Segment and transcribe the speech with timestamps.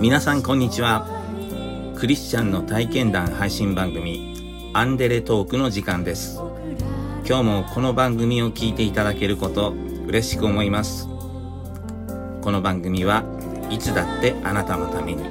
[0.00, 1.06] 皆さんこんにちは。
[1.94, 4.34] クリスチャンの体験談配信番組
[4.72, 6.40] アンデレトークの時間です。
[7.28, 9.74] 今日もこの番組を聞いていただけること
[10.06, 11.06] 嬉しく思います。
[12.40, 13.24] この番組は
[13.68, 15.22] いつだってあなたのために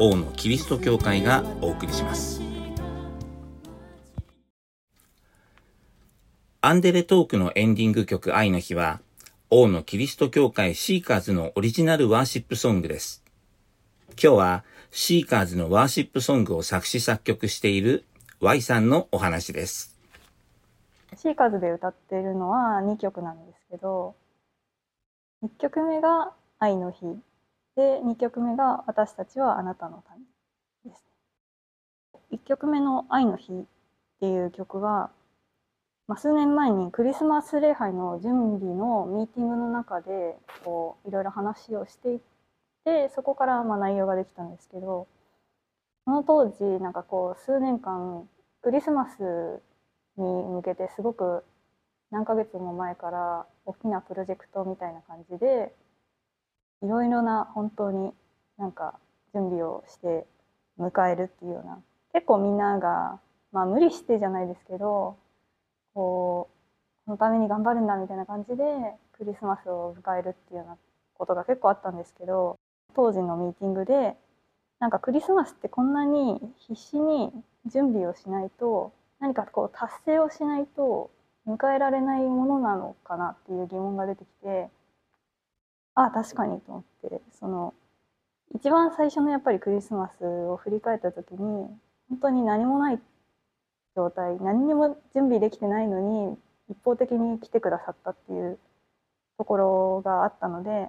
[0.00, 2.42] 王のキリスト教会がお送りします。
[6.62, 8.98] アンデレトークのエンディング曲愛の日は
[9.50, 13.21] 王のキリスト教会シーカーズのオリジナルワーシップソングです。
[14.20, 18.04] 今日はシーカーズのワーシップソングを作詞作曲している
[18.40, 19.98] Y さんのお話です。
[21.16, 24.14] シーカーズで歌っているのは2曲なんですけど、
[25.44, 27.06] 1曲目が愛の日
[27.76, 31.04] で、2曲目が私たちはあなたのためです。
[32.32, 33.64] 1曲目の愛の日っ
[34.20, 35.10] ていう曲は
[36.08, 42.20] まあ、数年前にクリスマス礼拝の準備のミーティングの中でこういろいろ話をしてい
[42.84, 45.06] てそこからまあ内容ができたんですけど
[46.04, 48.28] その当時なんかこう数年間
[48.62, 49.62] クリスマス
[50.16, 51.44] に向けてすごく
[52.10, 55.72] 何ヶ月も前から大きなプロジェクトみたいな感じで
[56.82, 58.12] いろいろな本当に
[58.58, 58.98] なんか
[59.32, 60.26] 準備をして
[60.78, 61.78] 迎えるっていうような
[62.12, 63.18] 結構みんなが
[63.52, 65.16] まあ無理してじゃないですけど
[65.94, 68.64] こうそのために頑張るんだみたいな感じで
[69.16, 70.76] クリスマスを迎えるっていうような
[71.14, 72.58] ことが結構あったんですけど
[72.94, 74.16] 当時のミーティングで
[74.78, 77.30] なんかクリスマスってこんなに必死に
[77.66, 81.10] 準備をしないと何かこう達成をしないと
[81.46, 84.68] 迎えられないものなのかなっていう疑問が出てきて
[85.94, 87.74] ああ確かにと思ってその
[88.54, 91.38] 一番最初のやっぱりクリスマスを振り返った時に
[92.08, 93.00] 本当に何もない
[93.96, 96.36] 状態何にも準備できてないのに
[96.70, 98.58] 一方的に来てくださったっていう
[99.38, 100.88] ところがあったので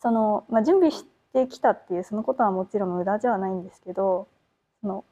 [0.00, 4.28] その、まあ、準備してきたっていうそのことはもちろん無駄じゃないんですけど
[4.80, 5.04] その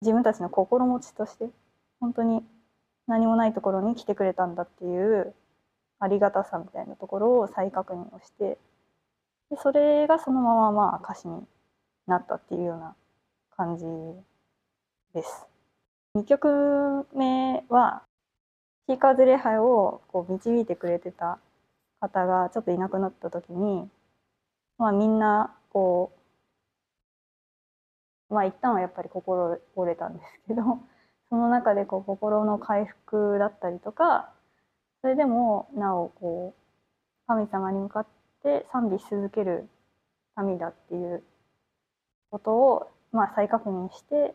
[0.00, 1.48] 自分たちの心持ちとして
[2.00, 2.42] 本当に
[3.06, 5.34] 何もないところに来てくれたんだっていう
[6.00, 8.58] ありがたさみたいなところを再確認をして
[9.50, 11.42] でそれがそのまままあ歌詞に
[12.06, 12.96] なったっていうような
[13.56, 13.84] 感じ
[15.14, 15.46] です。
[16.16, 18.02] 2曲目は
[18.88, 21.38] シーカーズ礼拝をこう導いてくれてた
[22.02, 23.88] 方がちょっといなくなった時に、
[24.76, 26.12] まあ、みんなこ
[28.28, 30.62] うまあ一旦はやっぱり心折れたんですけど
[31.30, 34.32] その中でこう心の回復だったりとか
[35.00, 38.06] それでもなおこう神様に向かっ
[38.42, 39.68] て賛美し続ける
[40.36, 41.22] 民だっていう
[42.30, 44.34] ことをまあ再確認して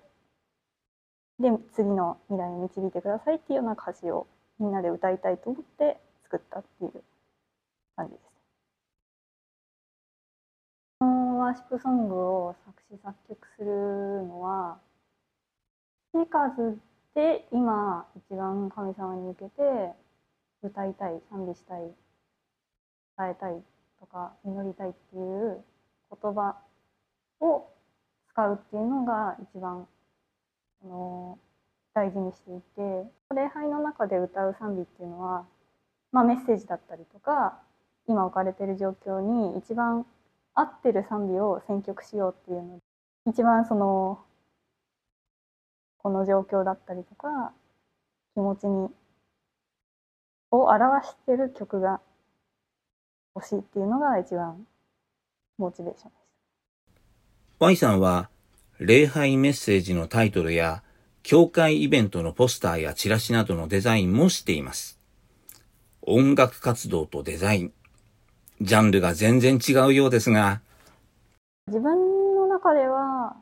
[1.39, 4.25] で次の未来に導いてくださいっていうような歌詞を
[4.57, 7.03] みんなで歌いたいと思って作ったっていう。
[7.97, 8.23] 感じです。
[10.99, 13.67] このワーシップソングを作詞作曲する
[14.27, 14.77] のは
[16.13, 16.77] ピーカーズ
[17.15, 19.61] で今一番神様に向けて
[20.61, 21.81] 歌いたい賛美したい
[23.17, 23.61] 伝えたい
[23.99, 25.63] とか祈りたいっていう
[26.21, 26.55] 言葉
[27.41, 27.67] を
[28.29, 29.87] 使うっていうのが一番
[30.83, 31.39] あの
[31.95, 35.45] 大事にしていて礼拝の中で歌う賛美っていうのは、
[36.11, 37.59] まあ、メッセージだったりとか
[38.07, 40.05] 今置かれてる状況に一番
[40.53, 42.81] 合ってる賛美を選曲しようっていうので
[43.29, 44.19] 一番その
[45.97, 47.51] この状況だったりとか
[48.33, 48.89] 気持ちに
[50.51, 51.99] を表してる曲が
[53.35, 54.65] 欲しいっていうのが一番
[55.57, 56.27] モチベーションです。
[57.59, 58.29] Y さんは
[58.79, 60.83] 礼拝メッセージのタイトルや、
[61.23, 64.99] 教会イベントのポスターやチラシなどのデザインもしています。
[66.01, 67.73] 音楽活動とデザイン。
[68.61, 70.61] ジャンルが全然違うようですが。
[71.67, 73.35] 自分の中では、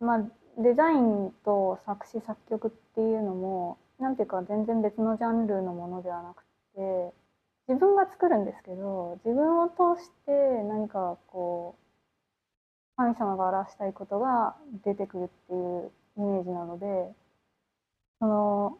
[0.00, 0.24] まあ、
[0.58, 7.14] デザインと作詞作曲っていうのも、なんていうか全然別のジャンルのものではなくて、
[7.68, 10.32] 自分が作るんですけど、自分を通して
[10.64, 11.86] 何かこう、
[12.96, 16.86] 神様が表したいことが出てくるっていうイメージなので
[18.18, 18.78] その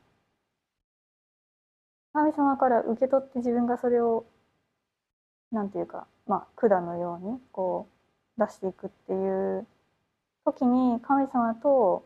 [2.15, 4.25] 神様から受け取って自分がそれを
[5.53, 7.89] なんていうかまあ管のようにこ
[8.39, 9.67] う出していくっていう
[10.45, 12.05] 時に神様と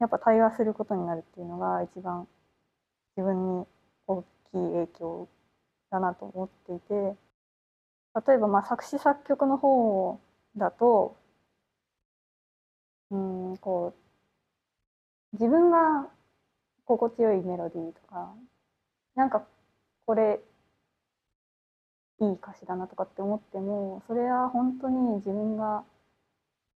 [0.00, 2.28] やっぱ対話することになるっていうのが一番
[3.16, 3.66] 自分に
[4.06, 5.28] 大きい影響
[5.90, 7.16] だなと思っていて
[8.26, 10.20] 例えばまあ作詞作曲の方
[10.56, 11.16] だと
[13.10, 13.94] うんこ
[15.32, 16.08] う自分が
[16.84, 18.34] 心地よいメロディーとか
[19.14, 19.42] なんか
[20.06, 20.40] これ
[22.20, 25.84] いい歌詞だなとかって思ってもそれは本当に自分が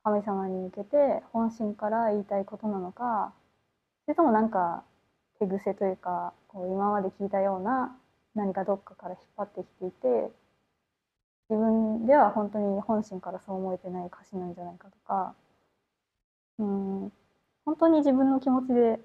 [0.03, 3.33] 神様に向けて本心から言いたいことなのか
[4.05, 4.83] それともなんか
[5.39, 7.95] 手癖というかこう今まで聞いたような
[8.35, 10.31] 何かどっかから引っ張ってきていて
[11.49, 15.35] 自分では本当に本心からそう思えてない歌詞なんじゃないかとか
[16.59, 17.11] うん
[17.65, 18.99] 本当に自分の気持ちで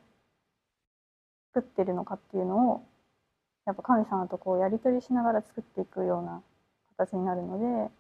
[1.54, 2.86] 作ってるのかっていうのを
[3.66, 6.42] やっぱ神様とこうやり取りしながら作っていくような
[6.96, 7.90] 形になるので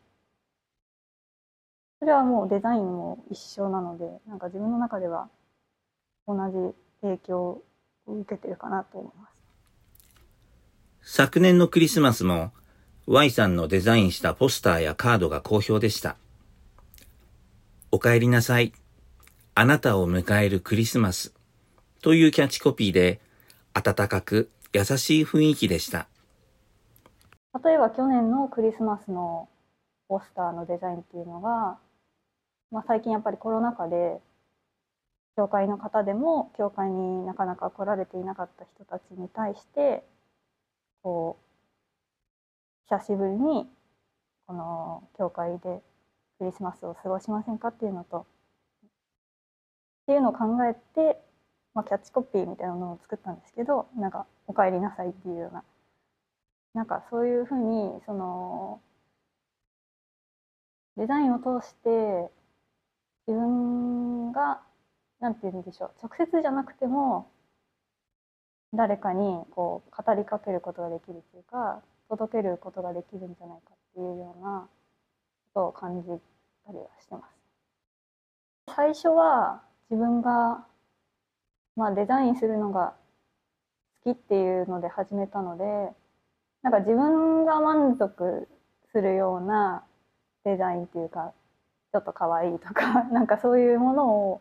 [1.98, 5.28] それはもうデザインも一緒なのでなんか自分の中では
[6.26, 7.62] 同じ影響を
[8.06, 9.28] 受けてるかなと思いま
[11.02, 11.14] す。
[11.18, 12.52] 昨年のクリスマスも
[13.06, 16.16] Y さんのデザインしたポスターやカードが好評でした。
[17.92, 18.72] お帰りなさい。
[19.54, 21.32] あなたを迎えるクリスマス
[22.02, 23.20] というキャッチコピーで
[23.72, 26.06] 温かく優しい雰囲気でした。
[27.64, 29.48] 例えば去年のクリスマスの
[30.08, 31.78] ポスターのデザインっていうのが、
[32.70, 34.20] まあ、最近やっぱりコロナ禍で
[35.36, 40.04] 教会の方でも教会になかなか来られていなかった人たちに対して
[41.02, 41.38] こ
[42.90, 43.66] う久しぶりに
[44.46, 45.80] この教会で
[46.38, 48.26] クリスマスを過ごしませんかっていうのと
[50.04, 51.20] っていうのを考えて、
[51.76, 55.62] まあ、キャッチコピーみたいなのを作ったんですけどなんか「おかえりなさい」っていうような
[56.72, 58.80] なんかそういうふうにその
[60.96, 62.30] デザインを通して
[63.26, 64.62] 自分が
[65.20, 67.30] 何て言うんでしょう直接じゃなくても
[68.72, 74.66] 誰かにこう語りかけることができるというか届けることができるんじゃないかっていうような
[75.52, 77.36] ことを感じたりはしてます。
[78.74, 80.66] 最初は自分が、
[81.76, 82.94] まあ、デザインするのが
[84.04, 85.64] 好きっていうので始めたので
[86.62, 88.48] なんか自分が満足
[88.90, 89.84] するような
[90.44, 91.32] デザインっていうか
[91.92, 94.40] ちょっと可愛いとか なんかそういうものを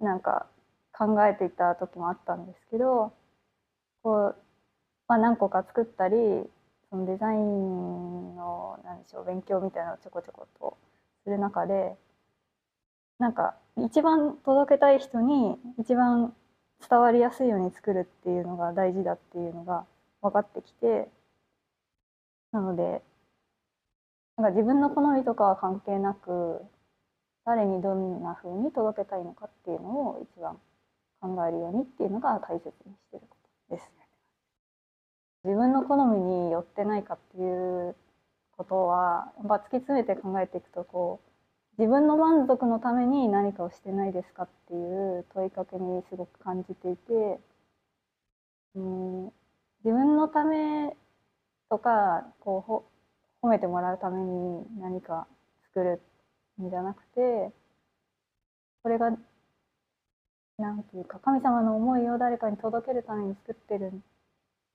[0.00, 0.46] なんか
[0.92, 3.12] 考えていた時もあったんですけど
[4.02, 4.36] こう、
[5.08, 6.16] まあ、何個か作ったり
[6.90, 10.76] そのデザインの何でしょう勉強みたいなのをちょこちょこと
[11.24, 11.96] する中で
[13.18, 16.34] なんか一番届けたい人に一番
[16.88, 19.84] 伝わりやすいように作るっていうのが大事だっていうのが
[20.22, 21.08] 分かってきて
[22.52, 23.02] なので
[24.36, 26.62] なんか自分の好みとかは関係なく
[27.44, 30.58] 誰にどんな風に届けたいのかっていうのを一番
[31.20, 33.36] 考えるようにっていうのが大切にしてるこ
[33.68, 33.90] とです。
[35.44, 37.96] 自分の好みに寄ってないかっていう
[38.56, 41.27] ことはやっぱ突き詰めて考えていくとこう
[41.78, 47.40] 自分の満足のために何かをしてないですかっていう問いかけにすごく感じていて
[48.74, 49.24] うん
[49.84, 50.96] 自分のため
[51.70, 52.84] とかこ
[53.42, 55.28] う褒めてもらうために何か
[55.72, 56.00] 作る
[56.60, 57.52] んじゃなくて
[58.82, 59.10] これが
[60.58, 64.02] なんていうか神様の思いを誰かに届けるために作ってるん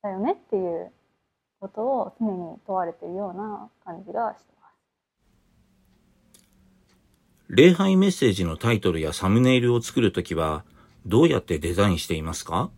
[0.02, 0.92] だよねっていう
[1.60, 4.63] ことを常に問われてるような感じがしてます。
[7.56, 10.64] 礼拝メッセージのタイトルやサムネイルを作るときは、
[11.06, 12.72] どうやってデザインしていますか？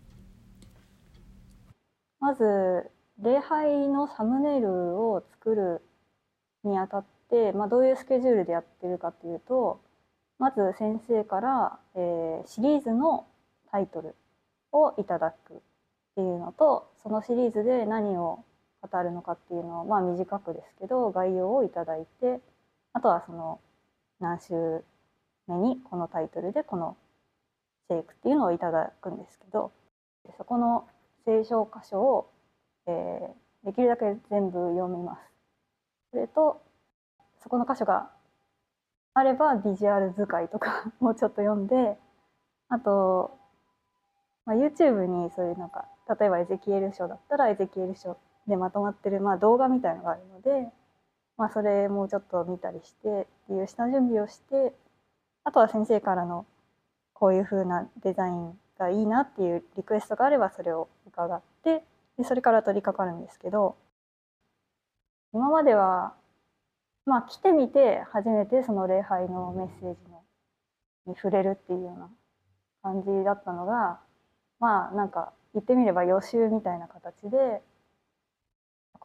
[2.20, 2.92] まず、
[3.22, 5.82] 礼拝のサムネイルを作る
[6.66, 9.80] にあたって、まあ、どういうスケジュールでやってるかというと、
[10.40, 13.26] まず先生から、えー、シリーズの
[13.72, 14.14] タイトル
[14.74, 15.58] をいただくっ
[16.16, 18.44] ていうのと、そのシリーズで何を
[18.82, 22.42] 語るのかっていうのを、まあ短くですけど、概要をいただいて、
[22.92, 23.62] あとはその
[24.20, 24.84] 何週
[25.48, 26.98] 目にこのタイトルでこの
[27.90, 29.72] シェイクっていうのをいただくんですけど
[30.38, 30.88] そこの
[31.26, 32.32] 聖書箇所を、
[32.88, 35.22] えー、できるだけ全部読みます。
[36.12, 36.62] それと
[37.44, 38.10] そこの箇所が
[39.14, 41.98] あればビジュアル使いとか もうちょっと読んで
[42.70, 43.38] あと、
[44.46, 45.86] まあ、YouTube にそういうなんか
[46.20, 48.18] 例えばエゼキエル書だったらエゼキエル書
[48.48, 50.72] でまとまってる、まあ、動画みたいのがあるので
[51.38, 54.74] まあ、それもちょっと見たりしてっていう下準備をして
[55.44, 56.46] あとは先生からの
[57.14, 61.84] こういう風なデザインがいいなっていうリクエストがあればそれを伺って
[62.18, 63.76] でそれから取り掛かるんですけど
[65.34, 66.14] 今までは
[67.06, 70.24] まあ来てみて初めてその礼拝のメッセージの
[71.08, 72.10] に触れるっていうような
[72.82, 74.00] 感じだったのが
[74.60, 77.62] まあなんか言ってみれば予習みたいな形で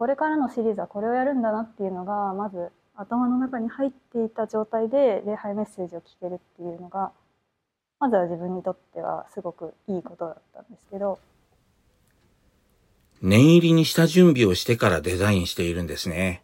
[0.00, 7.12] これからのシリーズはこれをやるんだなっていうのがまず頭の中に入っていた状態で礼拝メッセージを聞けるっていうのが
[7.98, 11.18] まずは自分にとってはすごくいいことだったんですけど
[13.20, 16.42] 念入りにした準備をしてからデザインしているんですね。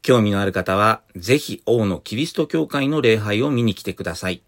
[0.00, 4.42] 興味のある方は、ぜひ王のキリスト教会の礼拝を見に来てください。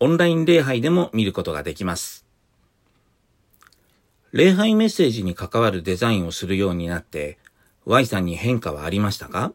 [0.00, 2.23] オンライン礼拝でも見ることができます。
[4.36, 7.38] 礼拝メッセージに関わるデザインをするようになって、
[7.84, 9.52] Y さんに変化はありましたか？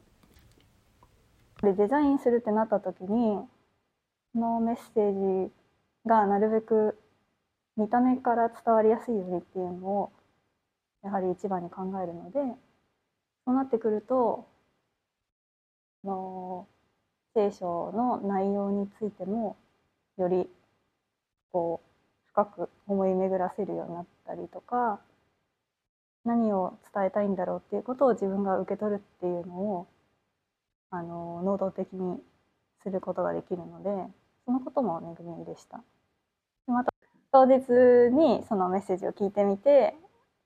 [1.62, 3.50] でデザインするってなった時にこ
[4.36, 5.52] のメッセージ
[6.06, 6.98] がなるべく
[7.76, 10.12] 見た目から伝わりやすいようにっていうのを
[11.04, 12.40] やはり一番に考えるので
[13.46, 14.48] そうなってくると
[16.06, 16.68] の
[17.36, 19.58] 聖書の内容についても
[20.18, 20.48] より
[21.52, 25.00] こう深く思い巡らせるようになってたりとか
[26.24, 29.88] 何を伝えたいんだろうっていうことを自分が受け取るっていうのを
[30.92, 32.20] あの能動的に
[32.84, 33.90] することができるので
[34.46, 35.78] そのことも恵みでした。
[36.68, 36.94] でまた
[37.32, 39.96] 当日にそのメッセージを聞いてみて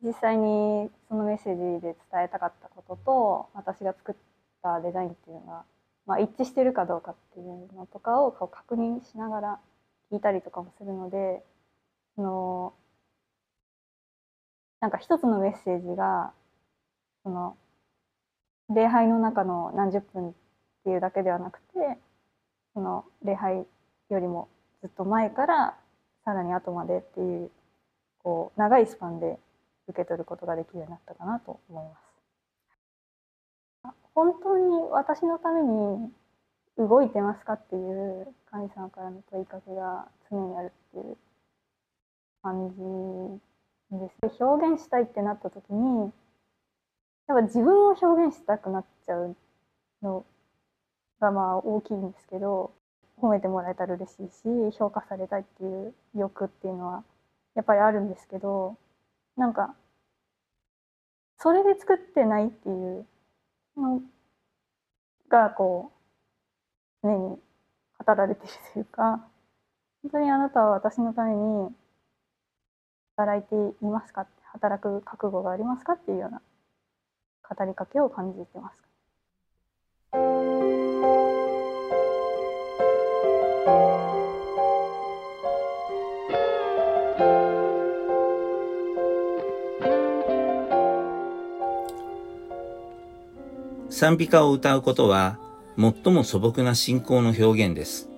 [0.01, 4.15] 実際にそのメッセージで伝えたかったことと私が作っ
[4.61, 5.63] たデザインっていうのが、
[6.05, 9.59] まあ、一致してるかどうかっていうのとかを確認しながら
[10.11, 11.41] 聞いたりとかもするので
[12.15, 12.73] その
[14.83, 16.33] なんか一つのメッセージが
[17.23, 17.55] その
[18.69, 20.33] 礼拝の中の何十分っ
[20.83, 21.97] ていうだけではなくて
[22.73, 23.65] その礼拝
[24.09, 24.49] よりも
[24.81, 25.77] ずっと前から
[26.25, 27.49] さらに後までっていう
[28.23, 29.39] こう長いスパンで
[29.87, 31.95] 受け取ることができるようになったかなと思いま
[33.85, 33.93] す。
[34.13, 36.11] 本当に私のために
[36.77, 41.15] 動いてますかっていう神様からの問いかけが常にあるっていう
[42.41, 42.69] 感
[43.39, 43.52] じ
[43.99, 44.43] です。
[44.43, 46.11] 表現したいってなった時に
[47.27, 49.35] やっぱ自分を表現したくなっちゃう
[50.01, 50.25] の
[51.19, 52.73] がまあ大きいんですけど
[53.21, 54.29] 褒めてもらえたら嬉しい
[54.71, 57.03] し評価されたいっていう欲っていうのは
[57.55, 58.77] やっぱりあるんですけど
[59.37, 59.75] なんか
[61.37, 63.05] それで作ってないっていう
[63.77, 64.01] の
[65.29, 65.91] がこ
[67.03, 67.37] う常に
[68.05, 69.25] 語られてるというか
[70.03, 71.69] 本当にあなたは私のために
[73.15, 76.41] 働いていますか働く覚悟がありますかっていうような
[77.47, 78.83] 語りかけを感じてます。
[93.89, 95.37] 賛美歌を歌うことは
[95.77, 98.09] 最も素朴な信仰の表現です。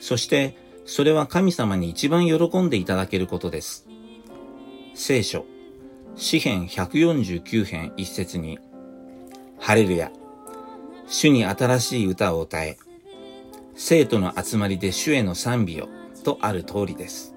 [0.00, 3.91] そしてそれは神様に一番喜んでいただけることです。
[4.94, 5.46] 聖書
[6.16, 8.58] 詩編149編一節に、
[9.58, 10.12] ハレルヤ、
[11.06, 12.76] 主に新しい歌を歌え、
[13.74, 15.88] 生徒の集まりで主への賛美を、
[16.24, 17.34] とある通りです。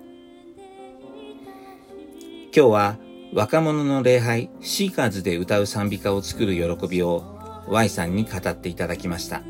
[2.56, 2.98] 今日は
[3.34, 7.24] 若者の礼拝、シーカーズで歌う賛美歌を作る喜びを
[7.68, 9.42] Y さんに語っていただきました。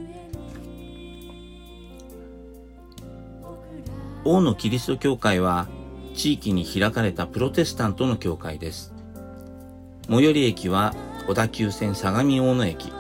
[4.24, 5.68] 王のキリスト教会は
[6.16, 8.94] 地域に開かれたプロテスタントの教会です。
[10.10, 10.96] 最寄り駅は
[11.28, 12.94] 小田急線相模大野駅。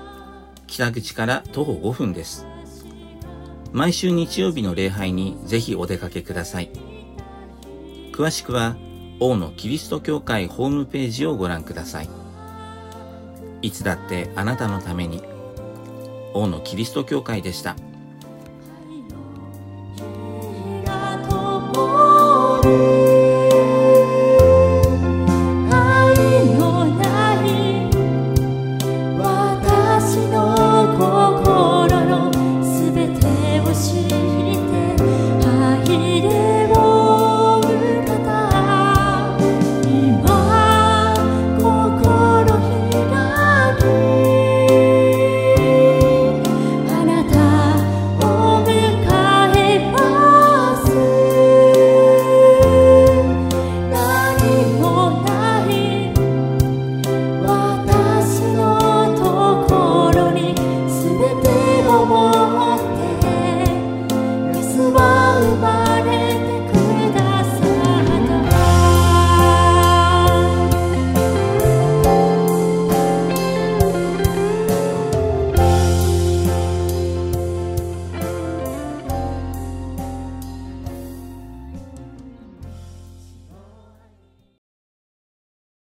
[0.68, 2.46] 北口から徒歩5分です。
[3.72, 6.70] 毎週日曜日の礼拝にぜひお出かけください。
[8.12, 8.76] 詳しくは、
[9.20, 12.10] 王のキリスト教会ホームページをご覧ください。
[13.62, 15.22] いつだってあなたのために、
[16.34, 17.76] 王のキリスト教会でした。